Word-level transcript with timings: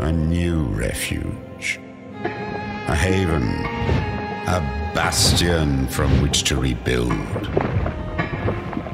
a 0.00 0.10
new 0.10 0.62
refuge, 0.64 1.78
a 2.24 2.94
haven, 2.94 3.42
a 4.48 4.60
bastion 4.94 5.86
from 5.88 6.10
which 6.22 6.42
to 6.44 6.56
rebuild. 6.56 7.12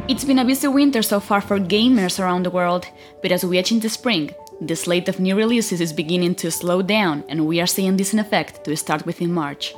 It's 0.08 0.24
been 0.24 0.40
a 0.40 0.44
busy 0.44 0.66
winter 0.66 1.02
so 1.02 1.20
far 1.20 1.40
for 1.40 1.60
gamers 1.60 2.18
around 2.18 2.44
the 2.44 2.50
world, 2.50 2.86
but 3.22 3.30
as 3.30 3.44
we 3.44 3.56
edge 3.56 3.70
into 3.70 3.88
spring, 3.88 4.34
the 4.60 4.74
slate 4.74 5.08
of 5.08 5.20
new 5.20 5.36
releases 5.36 5.80
is 5.80 5.92
beginning 5.92 6.34
to 6.36 6.50
slow 6.50 6.82
down, 6.82 7.22
and 7.28 7.46
we 7.46 7.60
are 7.60 7.66
seeing 7.66 7.96
this 7.96 8.12
in 8.12 8.18
effect 8.18 8.64
to 8.64 8.76
start 8.76 9.06
with 9.06 9.22
in 9.22 9.32
March. 9.32 9.74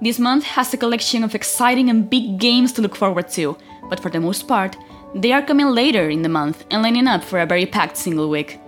This 0.00 0.18
month 0.18 0.44
has 0.44 0.72
a 0.72 0.78
collection 0.78 1.22
of 1.22 1.34
exciting 1.34 1.90
and 1.90 2.08
big 2.08 2.38
games 2.38 2.72
to 2.72 2.82
look 2.82 2.96
forward 2.96 3.28
to, 3.30 3.58
but 3.90 4.00
for 4.00 4.10
the 4.10 4.20
most 4.20 4.48
part, 4.48 4.74
they 5.14 5.32
are 5.32 5.42
coming 5.42 5.66
later 5.66 6.08
in 6.08 6.22
the 6.22 6.30
month 6.30 6.64
and 6.70 6.82
lining 6.82 7.06
up 7.06 7.22
for 7.22 7.40
a 7.40 7.46
very 7.46 7.66
packed 7.66 7.98
single 7.98 8.30
week. 8.30 8.58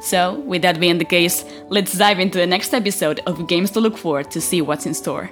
So, 0.00 0.34
with 0.40 0.62
that 0.62 0.80
being 0.80 0.98
the 0.98 1.04
case, 1.04 1.44
let's 1.68 1.96
dive 1.96 2.18
into 2.18 2.38
the 2.38 2.46
next 2.46 2.74
episode 2.74 3.20
of 3.26 3.46
Games 3.46 3.70
to 3.72 3.80
Look 3.80 3.96
For 3.96 4.22
to 4.22 4.40
see 4.40 4.60
what's 4.60 4.86
in 4.86 4.94
store. 4.94 5.30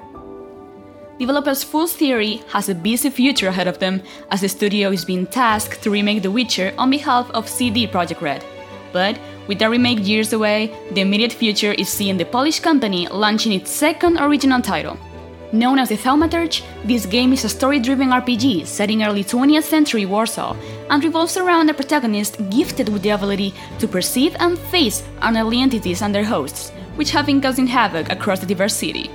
Developers 1.19 1.63
Fool's 1.63 1.93
Theory 1.93 2.43
has 2.49 2.69
a 2.69 2.75
busy 2.75 3.11
future 3.11 3.49
ahead 3.49 3.69
of 3.69 3.79
them 3.79 4.03
as 4.31 4.41
the 4.41 4.49
studio 4.49 4.91
is 4.91 5.05
being 5.05 5.27
tasked 5.27 5.83
to 5.83 5.91
remake 5.91 6.23
The 6.23 6.31
Witcher 6.31 6.75
on 6.79 6.91
behalf 6.91 7.31
of 7.31 7.49
CD 7.49 7.87
Projekt 7.87 8.21
Red. 8.21 8.45
But 8.93 9.19
with 9.47 9.59
the 9.59 9.69
remake 9.69 10.07
years 10.07 10.33
away, 10.33 10.75
the 10.93 11.01
immediate 11.01 11.33
future 11.33 11.73
is 11.73 11.89
seeing 11.89 12.17
the 12.17 12.25
Polish 12.25 12.61
company 12.61 13.09
launching 13.09 13.53
its 13.53 13.71
second 13.71 14.19
original 14.19 14.61
title. 14.61 14.99
Known 15.53 15.81
as 15.81 15.91
the 15.91 15.99
Thaumaturge, 15.99 16.63
this 16.83 17.05
game 17.05 17.35
is 17.35 17.45
a 17.45 17.49
story 17.51 17.79
driven 17.79 18.09
RPG 18.09 18.67
set 18.67 18.91
in 18.91 19.03
early 19.03 19.23
20th 19.23 19.65
century 19.65 20.07
Warsaw 20.07 20.57
and 20.89 21.05
revolves 21.05 21.37
around 21.37 21.69
a 21.69 21.75
protagonist 21.75 22.39
gifted 22.49 22.89
with 22.89 23.03
the 23.03 23.11
ability 23.11 23.53
to 23.79 23.87
perceive 23.87 24.35
and 24.39 24.59
face 24.59 25.03
unearthly 25.21 25.61
entities 25.61 26.01
and 26.01 26.15
their 26.15 26.25
hosts, 26.25 26.71
which 26.97 27.11
have 27.11 27.27
been 27.27 27.43
causing 27.43 27.67
havoc 27.67 28.11
across 28.11 28.41
the 28.41 28.47
diverse 28.47 28.75
city. 28.75 29.11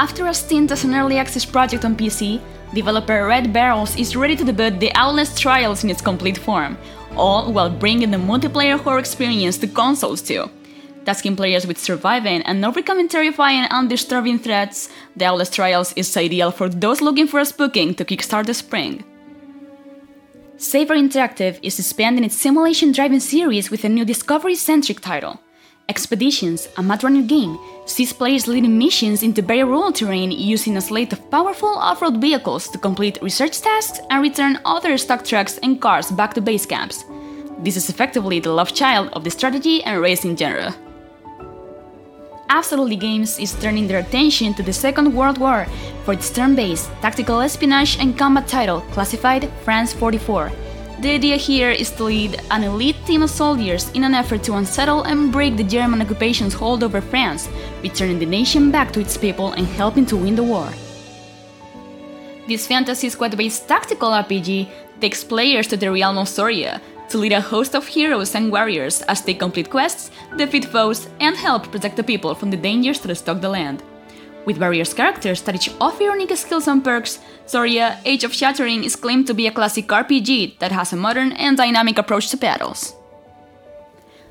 After 0.00 0.26
a 0.26 0.34
stint 0.34 0.72
as 0.72 0.82
an 0.82 0.96
early 0.96 1.18
access 1.18 1.44
project 1.44 1.84
on 1.84 1.94
PC, 1.94 2.40
developer 2.74 3.24
Red 3.24 3.52
Barrels 3.52 3.96
is 3.96 4.16
ready 4.16 4.34
to 4.34 4.44
debut 4.44 4.80
the 4.80 4.92
Outlast 4.96 5.38
Trials 5.38 5.84
in 5.84 5.90
its 5.90 6.02
complete 6.02 6.38
form, 6.38 6.76
all 7.16 7.52
while 7.52 7.70
bringing 7.70 8.10
the 8.10 8.16
multiplayer 8.16 8.76
horror 8.76 8.98
experience 8.98 9.58
to 9.58 9.68
consoles 9.68 10.22
too. 10.22 10.50
Tasking 11.08 11.36
players 11.36 11.66
with 11.66 11.78
surviving 11.78 12.42
and 12.42 12.62
overcoming 12.62 13.08
terrifying 13.08 13.66
and 13.70 13.88
disturbing 13.88 14.38
threats, 14.38 14.90
the 15.16 15.24
Outlast 15.24 15.54
Trials 15.54 15.94
is 15.94 16.14
ideal 16.14 16.50
for 16.50 16.68
those 16.68 17.00
looking 17.00 17.26
for 17.26 17.40
a 17.40 17.44
spooking 17.44 17.96
to 17.96 18.04
kickstart 18.04 18.44
the 18.44 18.52
spring. 18.52 19.02
Saber 20.58 20.94
Interactive 20.94 21.58
is 21.62 21.78
expanding 21.78 22.24
its 22.24 22.36
simulation 22.36 22.92
driving 22.92 23.20
series 23.20 23.70
with 23.70 23.84
a 23.84 23.88
new 23.88 24.04
Discovery 24.04 24.54
centric 24.54 25.00
title. 25.00 25.40
Expeditions, 25.88 26.66
a 26.76 26.82
MudRunner 26.82 27.26
game, 27.26 27.58
sees 27.86 28.12
players 28.12 28.46
leading 28.46 28.76
missions 28.76 29.22
into 29.22 29.40
very 29.40 29.64
rural 29.64 29.92
terrain 29.92 30.30
using 30.30 30.76
a 30.76 30.82
slate 30.82 31.14
of 31.14 31.30
powerful 31.30 31.74
off 31.78 32.02
road 32.02 32.20
vehicles 32.20 32.68
to 32.68 32.76
complete 32.76 33.22
research 33.22 33.62
tasks 33.62 33.98
and 34.10 34.20
return 34.20 34.60
other 34.66 34.98
stock 34.98 35.24
trucks 35.24 35.56
and 35.62 35.80
cars 35.80 36.10
back 36.10 36.34
to 36.34 36.42
base 36.42 36.66
camps. 36.66 37.06
This 37.60 37.78
is 37.78 37.88
effectively 37.88 38.40
the 38.40 38.52
love 38.52 38.74
child 38.74 39.08
of 39.14 39.24
the 39.24 39.30
strategy 39.30 39.82
and 39.84 40.02
racing 40.02 40.36
genre. 40.36 40.76
Absolutely 42.50 42.96
Games 42.96 43.38
is 43.38 43.54
turning 43.60 43.86
their 43.86 43.98
attention 43.98 44.54
to 44.54 44.62
the 44.62 44.72
Second 44.72 45.14
World 45.14 45.38
War 45.38 45.66
for 46.04 46.14
its 46.14 46.30
turn 46.30 46.54
based 46.54 46.90
tactical 47.02 47.40
espionage 47.40 47.98
and 47.98 48.16
combat 48.16 48.48
title 48.48 48.80
classified 48.92 49.50
France 49.64 49.92
44 49.92 50.50
the 51.00 51.12
idea 51.12 51.36
here 51.36 51.70
is 51.70 51.92
to 51.92 52.04
lead 52.04 52.42
an 52.50 52.64
elite 52.64 52.96
team 53.06 53.22
of 53.22 53.30
soldiers 53.30 53.88
in 53.92 54.02
an 54.02 54.14
effort 54.14 54.42
to 54.42 54.54
unsettle 54.54 55.04
and 55.04 55.30
break 55.30 55.56
the 55.56 55.62
German 55.62 56.02
occupation's 56.02 56.54
hold 56.54 56.82
over 56.82 57.00
France, 57.00 57.48
returning 57.82 58.18
the 58.18 58.26
nation 58.26 58.72
back 58.72 58.90
to 58.92 59.00
its 59.00 59.16
people 59.16 59.52
and 59.52 59.64
helping 59.64 60.04
to 60.06 60.16
win 60.16 60.34
the 60.34 60.42
war. 60.42 60.68
This 62.48 62.66
fantasy 62.66 63.10
squad 63.10 63.36
based 63.36 63.68
tactical 63.68 64.10
RPG 64.10 64.68
takes 65.00 65.22
players 65.22 65.68
to 65.68 65.76
the 65.76 65.92
realm 65.92 66.18
of 66.18 66.26
Zoria 66.26 66.80
to 67.08 67.18
lead 67.18 67.32
a 67.32 67.40
host 67.40 67.74
of 67.74 67.86
heroes 67.86 68.34
and 68.34 68.50
warriors 68.52 69.02
as 69.02 69.22
they 69.22 69.34
complete 69.34 69.70
quests, 69.70 70.10
defeat 70.36 70.64
foes, 70.64 71.08
and 71.20 71.36
help 71.36 71.70
protect 71.70 71.96
the 71.96 72.02
people 72.02 72.34
from 72.34 72.50
the 72.50 72.56
dangers 72.56 73.00
that 73.00 73.14
stalk 73.14 73.40
the 73.40 73.48
land. 73.48 73.82
With 74.44 74.56
various 74.56 74.94
characters 74.94 75.42
that 75.42 75.54
each 75.54 75.70
offer 75.80 76.04
unique 76.04 76.36
skills 76.36 76.68
and 76.68 76.82
perks, 76.82 77.18
Zoria 77.46 77.98
Age 78.04 78.24
of 78.24 78.34
Sundering 78.34 78.84
is 78.84 78.96
claimed 78.96 79.26
to 79.26 79.34
be 79.34 79.46
a 79.46 79.52
classic 79.52 79.86
RPG 79.88 80.58
that 80.58 80.72
has 80.72 80.92
a 80.92 80.96
modern 80.96 81.32
and 81.32 81.56
dynamic 81.56 81.98
approach 81.98 82.30
to 82.30 82.36
battles. 82.36 82.94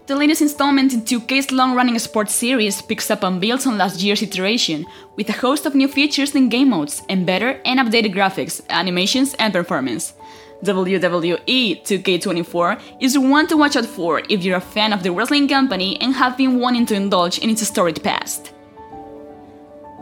The 0.07 0.15
latest 0.15 0.41
installment 0.41 0.93
in 0.93 1.01
2K's 1.01 1.51
long 1.51 1.75
running 1.75 1.99
sports 1.99 2.33
series 2.33 2.81
picks 2.81 3.11
up 3.11 3.23
and 3.23 3.41
builds 3.41 3.67
on 3.67 3.77
last 3.77 4.01
year's 4.01 4.21
iteration, 4.21 4.85
with 5.17 5.29
a 5.29 5.33
host 5.33 5.65
of 5.65 5.75
new 5.75 5.89
features 5.89 6.33
and 6.33 6.49
game 6.49 6.69
modes, 6.69 7.03
and 7.09 7.25
better 7.25 7.59
and 7.65 7.77
updated 7.77 8.15
graphics, 8.15 8.61
animations, 8.69 9.33
and 9.33 9.51
performance. 9.51 10.13
WWE 10.63 11.83
2K24 11.83 12.81
is 12.99 13.17
one 13.17 13.45
to 13.47 13.57
watch 13.57 13.75
out 13.75 13.85
for 13.85 14.21
if 14.27 14.43
you're 14.43 14.57
a 14.57 14.61
fan 14.61 14.91
of 14.91 15.03
the 15.03 15.11
wrestling 15.11 15.47
company 15.47 16.01
and 16.01 16.15
have 16.15 16.35
been 16.35 16.59
wanting 16.59 16.85
to 16.87 16.95
indulge 16.95 17.37
in 17.39 17.49
its 17.49 17.67
storied 17.67 18.03
past. 18.03 18.53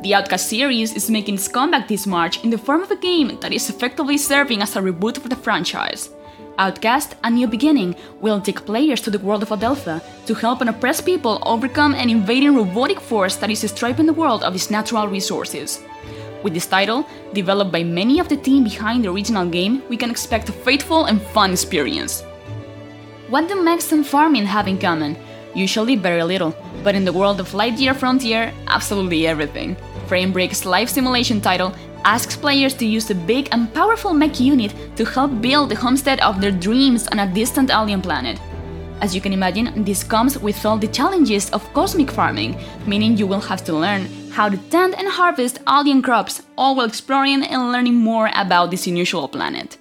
The 0.02 0.14
Outcast 0.14 0.48
series 0.48 0.94
is 0.94 1.10
making 1.10 1.36
its 1.36 1.48
comeback 1.48 1.88
this 1.88 2.08
March 2.08 2.44
in 2.44 2.52
the 2.52 2.58
form 2.58 2.82
of 2.84 2.92
a 2.92 2.96
game 2.96 3.38
that 3.42 3.52
is 3.52 3.70
effectively 3.70 4.18
serving 4.18 4.62
as 4.62 4.76
a 4.76 4.82
reboot 4.82 5.18
for 5.18 5.28
the 5.28 5.36
franchise. 5.36 6.10
Outcast, 6.58 7.16
A 7.26 7.30
New 7.30 7.48
Beginning, 7.48 7.96
will 8.22 8.40
take 8.40 8.66
players 8.66 9.02
to 9.02 9.12
the 9.12 9.20
world 9.20 9.44
of 9.44 9.50
Adelpha 9.50 10.02
to 10.26 10.34
help 10.34 10.62
an 10.62 10.70
oppressed 10.70 11.06
people 11.06 11.44
overcome 11.46 11.94
an 11.96 12.10
invading 12.10 12.56
robotic 12.56 13.02
force 13.02 13.36
that 13.38 13.50
is 13.50 13.70
stripping 13.70 14.06
the 14.06 14.14
world 14.14 14.44
of 14.44 14.56
its 14.56 14.72
natural 14.72 15.08
resources. 15.08 15.84
With 16.46 16.54
this 16.54 16.68
title, 16.68 17.08
developed 17.34 17.72
by 17.72 17.84
many 17.84 18.20
of 18.20 18.30
the 18.30 18.38
team 18.38 18.66
behind 18.66 19.04
the 19.04 19.10
original 19.10 19.50
game, 19.50 19.82
we 19.90 19.98
can 19.98 20.12
expect 20.12 20.48
a 20.48 20.52
faithful 20.52 21.06
and 21.06 21.20
fun 21.20 21.52
experience. 21.54 22.22
What 23.30 23.48
do 23.48 23.64
mechs 23.64 23.92
and 23.92 24.06
farming 24.06 24.46
have 24.46 24.68
in 24.68 24.78
common? 24.78 25.18
Usually 25.56 25.96
very 25.96 26.22
little, 26.22 26.54
but 26.84 26.94
in 26.94 27.04
the 27.04 27.12
world 27.12 27.40
of 27.40 27.54
Lightyear 27.54 27.96
Frontier, 27.96 28.54
absolutely 28.68 29.26
everything. 29.26 29.76
Framebreak's 30.06 30.68
life 30.68 30.90
simulation 30.90 31.42
title 31.42 31.74
asks 32.04 32.38
players 32.38 32.76
to 32.76 32.86
use 32.86 33.10
a 33.10 33.16
big 33.16 33.50
and 33.52 33.74
powerful 33.74 34.14
mech 34.14 34.40
unit 34.40 34.72
to 34.98 35.04
help 35.04 35.42
build 35.42 35.72
the 35.72 35.76
homestead 35.76 36.20
of 36.20 36.40
their 36.40 36.52
dreams 36.52 37.08
on 37.08 37.22
a 37.22 37.34
distant 37.34 37.72
alien 37.72 38.04
planet. 38.04 38.40
As 39.02 39.14
you 39.14 39.22
can 39.22 39.34
imagine, 39.34 39.84
this 39.84 40.04
comes 40.04 40.40
with 40.40 40.66
all 40.66 40.78
the 40.78 40.88
challenges 40.88 41.50
of 41.52 41.74
cosmic 41.74 42.10
farming, 42.10 42.58
meaning 42.88 43.18
you 43.18 43.28
will 43.28 43.42
have 43.42 43.64
to 43.66 43.74
learn 43.74 44.08
how 44.32 44.50
to 44.50 44.58
tend 44.70 44.96
and 44.96 45.08
harvest 45.08 45.60
alien 45.68 46.02
crops, 46.02 46.42
all 46.58 46.76
while 46.76 46.88
exploring 46.88 47.44
and 47.44 47.72
learning 47.72 47.96
more 47.96 48.30
about 48.34 48.72
this 48.72 48.88
unusual 48.88 49.28
planet. 49.28 49.78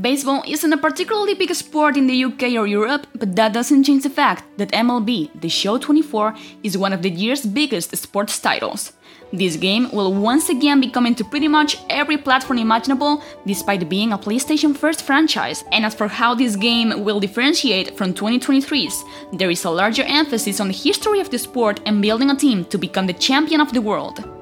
Baseball 0.00 0.42
isn't 0.44 0.72
a 0.72 0.76
particularly 0.76 1.34
big 1.34 1.54
sport 1.54 1.96
in 1.96 2.08
the 2.08 2.24
UK 2.24 2.54
or 2.58 2.66
Europe, 2.66 3.06
but 3.14 3.36
that 3.36 3.52
doesn't 3.52 3.84
change 3.84 4.02
the 4.02 4.10
fact 4.10 4.42
that 4.58 4.72
MLB 4.72 5.30
The 5.40 5.48
Show 5.48 5.78
24 5.78 6.34
is 6.64 6.76
one 6.76 6.92
of 6.92 7.02
the 7.02 7.10
year's 7.10 7.46
biggest 7.46 7.96
sports 7.96 8.40
titles. 8.40 8.92
This 9.32 9.54
game 9.54 9.88
will 9.92 10.12
once 10.12 10.48
again 10.48 10.80
be 10.80 10.90
coming 10.90 11.14
to 11.14 11.24
pretty 11.24 11.46
much 11.46 11.78
every 11.90 12.16
platform 12.16 12.58
imaginable, 12.58 13.22
despite 13.46 13.88
being 13.88 14.12
a 14.12 14.18
PlayStation 14.18 14.76
first 14.76 15.02
franchise. 15.02 15.62
And 15.70 15.84
as 15.84 15.94
for 15.94 16.08
how 16.08 16.34
this 16.34 16.56
game 16.56 17.04
will 17.04 17.20
differentiate 17.20 17.96
from 17.96 18.14
2023's, 18.14 19.04
there 19.32 19.50
is 19.50 19.64
a 19.64 19.70
larger 19.70 20.02
emphasis 20.08 20.58
on 20.58 20.68
the 20.68 20.74
history 20.74 21.20
of 21.20 21.30
the 21.30 21.38
sport 21.38 21.78
and 21.86 22.02
building 22.02 22.30
a 22.30 22.36
team 22.36 22.64
to 22.64 22.78
become 22.78 23.06
the 23.06 23.12
champion 23.12 23.60
of 23.60 23.72
the 23.72 23.80
world. 23.80 24.33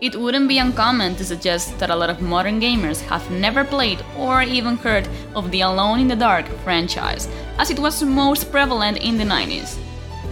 It 0.00 0.14
wouldn't 0.14 0.46
be 0.46 0.58
uncommon 0.58 1.16
to 1.16 1.24
suggest 1.24 1.76
that 1.80 1.90
a 1.90 1.96
lot 1.96 2.08
of 2.08 2.20
modern 2.20 2.60
gamers 2.60 3.00
have 3.08 3.28
never 3.32 3.64
played 3.64 3.98
or 4.16 4.42
even 4.42 4.76
heard 4.76 5.08
of 5.34 5.50
the 5.50 5.62
Alone 5.62 5.98
in 5.98 6.06
the 6.06 6.14
Dark 6.14 6.46
franchise, 6.62 7.26
as 7.58 7.70
it 7.70 7.80
was 7.80 8.00
most 8.04 8.52
prevalent 8.52 8.98
in 8.98 9.18
the 9.18 9.24
90s. 9.24 9.76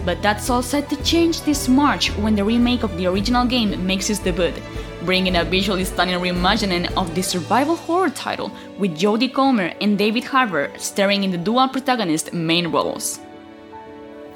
But 0.05 0.21
that's 0.21 0.49
all 0.49 0.61
set 0.61 0.87
to 0.89 1.03
change 1.03 1.41
this 1.41 1.67
March 1.67 2.15
when 2.15 2.33
the 2.33 2.45
remake 2.45 2.83
of 2.83 2.95
the 2.95 3.07
original 3.07 3.45
game 3.45 3.85
makes 3.85 4.09
its 4.09 4.19
debut, 4.19 4.53
bringing 5.03 5.35
a 5.35 5.43
visually 5.43 5.83
stunning 5.83 6.21
reimagining 6.21 6.89
of 6.95 7.13
the 7.13 7.21
survival 7.21 7.75
horror 7.75 8.09
title 8.09 8.49
with 8.79 8.97
Jodie 8.97 9.33
Comer 9.33 9.73
and 9.81 9.97
David 9.97 10.23
Harbour 10.23 10.71
starring 10.77 11.25
in 11.25 11.31
the 11.31 11.37
dual 11.37 11.67
protagonist 11.67 12.31
main 12.31 12.67
roles. 12.67 13.19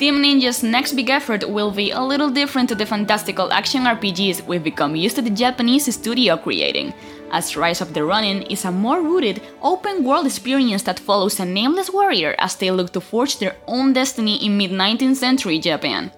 Team 0.02 0.16
Ninja's 0.24 0.64
next 0.64 0.94
big 0.94 1.12
effort 1.12 1.48
will 1.48 1.70
be 1.70 1.92
a 1.92 2.02
little 2.02 2.32
different 2.32 2.68
to 2.70 2.74
the 2.74 2.88
fantastical 2.88 3.54
action 3.54 3.84
RPGs 3.84 4.48
we've 4.48 4.64
become 4.64 4.96
used 4.96 5.16
to 5.18 5.22
the 5.22 5.30
Japanese 5.30 5.94
studio 5.94 6.38
creating, 6.38 6.92
as 7.32 7.56
Rise 7.56 7.82
of 7.82 7.94
the 7.94 8.04
Ronin 8.04 8.42
is 8.50 8.66
a 8.66 8.72
more 8.72 9.00
rooted, 9.00 9.44
open 9.62 10.04
world 10.04 10.26
experience 10.26 10.82
that 10.82 10.98
follows 10.98 11.40
a 11.40 11.46
nameless 11.46 11.92
warrior 11.92 12.34
as 12.40 12.56
they 12.56 12.72
look 12.72 12.92
to 12.94 13.00
forge 13.00 13.38
their 13.38 13.56
own 13.68 13.94
destiny 13.94 14.44
in 14.44 14.58
mid 14.58 14.72
19th 14.72 15.18
century 15.18 15.60
Japan. 15.60 16.12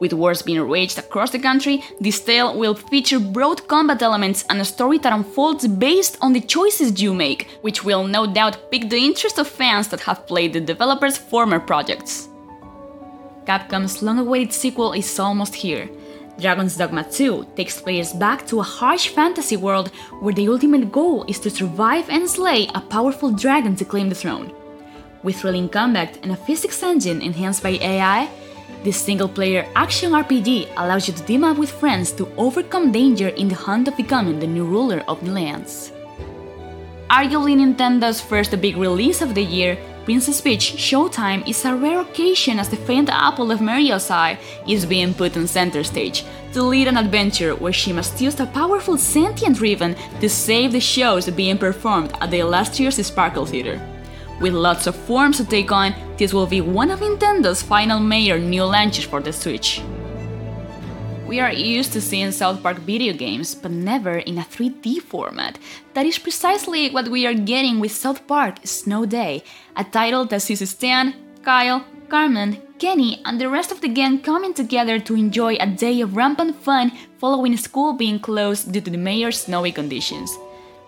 With 0.00 0.14
wars 0.14 0.40
being 0.40 0.66
waged 0.66 0.98
across 0.98 1.30
the 1.30 1.38
country, 1.38 1.84
this 2.00 2.24
tale 2.24 2.58
will 2.58 2.74
feature 2.74 3.20
broad 3.20 3.68
combat 3.68 4.00
elements 4.00 4.46
and 4.48 4.62
a 4.62 4.64
story 4.64 4.96
that 4.96 5.12
unfolds 5.12 5.68
based 5.68 6.16
on 6.22 6.32
the 6.32 6.40
choices 6.40 7.02
you 7.02 7.12
make, 7.12 7.50
which 7.60 7.84
will 7.84 8.06
no 8.06 8.26
doubt 8.26 8.70
pique 8.70 8.88
the 8.88 8.96
interest 8.96 9.38
of 9.38 9.46
fans 9.46 9.88
that 9.88 10.00
have 10.00 10.26
played 10.26 10.54
the 10.54 10.60
developer's 10.62 11.18
former 11.18 11.60
projects. 11.60 12.29
Capcom's 13.50 14.00
long 14.00 14.20
awaited 14.20 14.52
sequel 14.52 14.92
is 14.92 15.18
almost 15.18 15.56
here. 15.56 15.90
Dragon's 16.38 16.76
Dogma 16.76 17.02
2 17.02 17.48
takes 17.56 17.80
players 17.80 18.12
back 18.12 18.46
to 18.46 18.60
a 18.60 18.70
harsh 18.78 19.08
fantasy 19.08 19.56
world 19.56 19.88
where 20.20 20.32
the 20.32 20.46
ultimate 20.46 20.92
goal 20.92 21.24
is 21.26 21.40
to 21.40 21.50
survive 21.50 22.08
and 22.10 22.30
slay 22.30 22.68
a 22.76 22.80
powerful 22.80 23.32
dragon 23.32 23.74
to 23.74 23.84
claim 23.84 24.08
the 24.08 24.14
throne. 24.14 24.52
With 25.24 25.40
thrilling 25.40 25.68
combat 25.68 26.16
and 26.22 26.30
a 26.30 26.36
physics 26.36 26.80
engine 26.84 27.20
enhanced 27.22 27.64
by 27.64 27.70
AI, 27.70 28.30
this 28.84 29.02
single 29.02 29.28
player 29.28 29.66
action 29.74 30.12
RPG 30.12 30.68
allows 30.76 31.08
you 31.08 31.14
to 31.14 31.24
team 31.24 31.42
up 31.42 31.58
with 31.58 31.72
friends 31.72 32.12
to 32.12 32.30
overcome 32.36 32.92
danger 32.92 33.30
in 33.30 33.48
the 33.48 33.56
hunt 33.56 33.88
of 33.88 33.96
becoming 33.96 34.38
the 34.38 34.46
new 34.46 34.64
ruler 34.64 35.02
of 35.08 35.18
the 35.24 35.32
lands. 35.32 35.90
Arguably 37.10 37.56
Nintendo's 37.56 38.20
first 38.20 38.54
big 38.60 38.76
release 38.76 39.20
of 39.20 39.34
the 39.34 39.42
year, 39.42 39.76
Princess 40.04 40.40
Peach 40.40 40.74
Showtime 40.76 41.46
is 41.46 41.64
a 41.64 41.74
rare 41.76 42.00
occasion 42.00 42.58
as 42.58 42.70
the 42.70 42.76
famed 42.76 43.10
apple 43.10 43.50
of 43.50 43.60
Mario's 43.60 44.10
eye 44.10 44.38
is 44.66 44.86
being 44.86 45.12
put 45.12 45.36
on 45.36 45.46
center 45.46 45.84
stage 45.84 46.24
to 46.54 46.62
lead 46.62 46.88
an 46.88 46.96
adventure 46.96 47.54
where 47.54 47.72
she 47.72 47.92
must 47.92 48.20
use 48.20 48.40
a 48.40 48.46
powerful 48.46 48.96
sentient 48.96 49.60
ribbon 49.60 49.94
to 50.20 50.28
save 50.28 50.72
the 50.72 50.80
shows 50.80 51.28
being 51.28 51.58
performed 51.58 52.12
at 52.22 52.30
the 52.30 52.38
illustrious 52.38 52.96
Sparkle 53.06 53.44
Theater. 53.44 53.78
With 54.40 54.54
lots 54.54 54.86
of 54.86 54.96
forms 54.96 55.36
to 55.36 55.44
take 55.44 55.70
on, 55.70 55.94
this 56.16 56.32
will 56.32 56.46
be 56.46 56.62
one 56.62 56.90
of 56.90 57.00
Nintendo's 57.00 57.62
final 57.62 58.00
major 58.00 58.38
new 58.38 58.64
launches 58.64 59.04
for 59.04 59.20
the 59.20 59.34
Switch. 59.34 59.82
We 61.30 61.38
are 61.38 61.52
used 61.52 61.92
to 61.92 62.00
seeing 62.00 62.32
South 62.32 62.60
Park 62.60 62.78
video 62.78 63.12
games, 63.12 63.54
but 63.54 63.70
never 63.70 64.18
in 64.18 64.38
a 64.38 64.42
3D 64.42 65.00
format. 65.00 65.60
That 65.94 66.04
is 66.04 66.18
precisely 66.18 66.90
what 66.90 67.06
we 67.06 67.24
are 67.24 67.34
getting 67.34 67.78
with 67.78 67.92
South 67.92 68.26
Park 68.26 68.56
Snow 68.64 69.06
Day, 69.06 69.44
a 69.76 69.84
title 69.84 70.24
that 70.24 70.42
sees 70.42 70.68
Stan, 70.68 71.14
Kyle, 71.44 71.84
Cartman, 72.08 72.60
Kenny, 72.80 73.22
and 73.24 73.40
the 73.40 73.48
rest 73.48 73.70
of 73.70 73.80
the 73.80 73.86
gang 73.86 74.18
coming 74.18 74.52
together 74.52 74.98
to 74.98 75.14
enjoy 75.14 75.54
a 75.60 75.68
day 75.68 76.00
of 76.00 76.16
rampant 76.16 76.56
fun 76.56 76.90
following 77.18 77.56
school 77.56 77.92
being 77.92 78.18
closed 78.18 78.72
due 78.72 78.80
to 78.80 78.90
the 78.90 78.98
mayor's 78.98 79.42
snowy 79.42 79.70
conditions. 79.70 80.36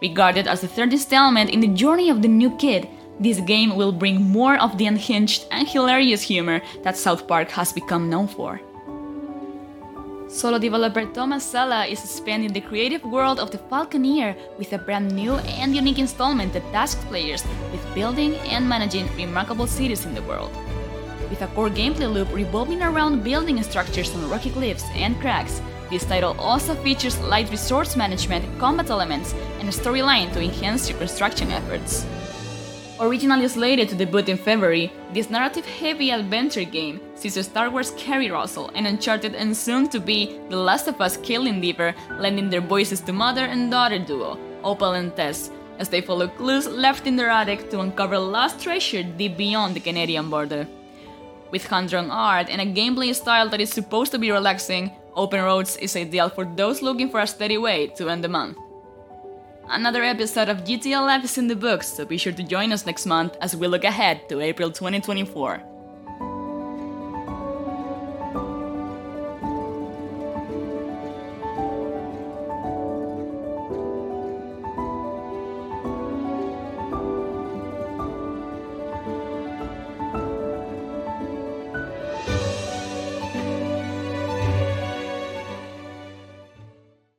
Regarded 0.01 0.49
as 0.49 0.61
the 0.61 0.67
third 0.67 0.93
installment 0.93 1.51
in 1.51 1.61
the 1.61 1.69
journey 1.69 2.11
of 2.11 2.21
the 2.21 2.27
new 2.27 2.51
kid, 2.57 2.89
this 3.21 3.39
game 3.39 3.77
will 3.77 3.93
bring 3.93 4.21
more 4.21 4.61
of 4.61 4.77
the 4.77 4.87
unhinged 4.87 5.47
and 5.53 5.69
hilarious 5.69 6.21
humor 6.21 6.61
that 6.83 6.97
South 6.97 7.29
Park 7.29 7.49
has 7.51 7.73
become 7.73 8.11
known 8.11 8.27
for. 8.27 8.61
Solo 10.33 10.59
developer 10.59 11.05
Thomas 11.13 11.45
Sala 11.45 11.85
is 11.85 12.03
expanding 12.03 12.55
the 12.55 12.63
creative 12.63 13.05
world 13.05 13.39
of 13.39 13.51
the 13.51 13.59
Falconeer 13.59 14.35
with 14.57 14.73
a 14.73 14.79
brand 14.79 15.15
new 15.15 15.35
and 15.35 15.77
unique 15.77 15.99
installment 15.99 16.55
that 16.55 16.73
tasks 16.73 17.05
players 17.05 17.45
with 17.71 17.95
building 17.95 18.37
and 18.49 18.67
managing 18.67 19.07
remarkable 19.15 19.67
cities 19.67 20.07
in 20.07 20.15
the 20.15 20.23
world. 20.23 20.51
With 21.29 21.43
a 21.43 21.49
core 21.49 21.69
gameplay 21.69 22.11
loop 22.11 22.33
revolving 22.33 22.83
around 22.83 23.23
building 23.23 23.63
structures 23.63 24.15
on 24.15 24.31
rocky 24.31 24.49
cliffs 24.49 24.85
and 24.95 25.21
cracks, 25.21 25.61
this 25.91 26.07
title 26.07 26.35
also 26.41 26.75
features 26.77 27.21
light 27.21 27.51
resource 27.51 27.95
management, 27.95 28.47
combat 28.59 28.89
elements, 28.89 29.35
and 29.61 29.69
a 29.69 29.73
storyline 29.73 30.33
to 30.33 30.41
enhance 30.41 30.89
your 30.89 30.99
construction 30.99 31.51
efforts. 31.51 32.07
Originally 33.03 33.49
slated 33.49 33.89
to 33.89 33.97
debut 33.97 34.23
in 34.33 34.37
February, 34.37 34.93
this 35.13 35.29
narrative-heavy 35.29 36.13
adventure 36.13 36.63
game 36.63 37.01
sees 37.17 37.35
Star 37.45 37.69
Wars 37.69 37.91
Keri 37.97 38.31
Russell 38.31 38.71
and 38.77 38.87
Uncharted 38.87 39.35
and 39.35 39.57
soon 39.57 39.89
to 39.89 39.99
be 39.99 40.39
The 40.49 40.57
Last 40.57 40.87
of 40.87 41.01
Us 41.01 41.17
Kaitlyn 41.17 41.61
Dever 41.61 41.97
lending 42.21 42.49
their 42.49 42.61
voices 42.61 43.01
to 43.01 43.13
mother 43.13 43.47
and 43.47 43.73
daughter 43.73 43.99
duo, 43.99 44.39
Opal 44.63 44.93
and 44.93 45.17
Tess, 45.17 45.51
as 45.81 45.89
they 45.89 46.01
follow 46.01 46.29
clues 46.29 46.69
left 46.69 47.09
in 47.09 47.17
their 47.17 47.29
attic 47.29 47.71
to 47.71 47.81
uncover 47.81 48.17
lost 48.17 48.63
treasure 48.63 49.03
deep 49.03 49.37
beyond 49.37 49.75
the 49.75 49.81
Canadian 49.81 50.31
border. 50.31 50.69
With 51.51 51.67
hand-drawn 51.67 52.09
art 52.09 52.49
and 52.51 52.61
a 52.61 52.81
gameplay 52.81 53.13
style 53.17 53.49
that 53.49 53.61
is 53.61 53.71
supposed 53.71 54.13
to 54.13 54.19
be 54.21 54.31
relaxing, 54.31 54.93
Open 55.17 55.43
Roads 55.43 55.77
is 55.79 55.97
ideal 55.97 56.29
for 56.29 56.45
those 56.45 56.83
looking 56.83 57.11
for 57.11 57.19
a 57.19 57.27
steady 57.27 57.59
way 57.59 57.89
to 57.97 58.09
end 58.09 58.23
the 58.23 58.29
month. 58.29 58.59
Another 59.73 60.03
episode 60.03 60.51
of 60.51 60.67
Live 60.67 61.25
is 61.25 61.39
in 61.39 61.49
the 61.49 61.57
books, 61.57 61.89
so 61.89 62.05
be 62.05 62.19
sure 62.19 62.35
to 62.35 62.43
join 62.43 62.73
us 62.73 62.85
next 62.85 63.07
month 63.07 63.39
as 63.41 63.57
we 63.57 63.67
look 63.67 63.85
ahead 63.85 64.29
to 64.29 64.43
April 64.43 64.71
2024. 64.71 65.72